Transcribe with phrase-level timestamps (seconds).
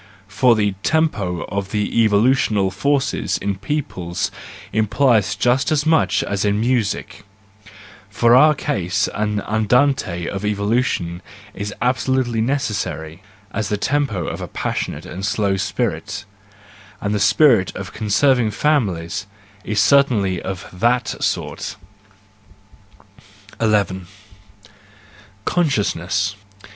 [0.27, 4.31] For the tempo of the evolutional forces in peoples
[4.73, 7.23] implies just as much as in music;
[8.09, 10.51] for our case an andante of THE JOYFUL WISDOM, I 4 7
[11.13, 11.21] evolution
[11.53, 17.93] is absolutely necessary, as the tempo of a passionate and slow spirit:—and the spirit of
[17.93, 19.27] con¬ serving families
[19.63, 21.75] is certainly of that sort.
[23.63, 24.01] ii.
[25.45, 26.35] Consciousness